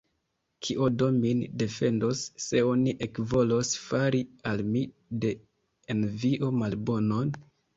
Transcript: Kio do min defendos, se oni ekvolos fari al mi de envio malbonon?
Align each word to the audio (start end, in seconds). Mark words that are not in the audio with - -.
Kio 0.67 0.85
do 1.01 1.09
min 1.17 1.43
defendos, 1.63 2.23
se 2.47 2.63
oni 2.69 2.95
ekvolos 3.07 3.75
fari 3.83 4.23
al 4.53 4.65
mi 4.73 4.83
de 5.27 5.35
envio 5.97 6.51
malbonon? 6.63 7.33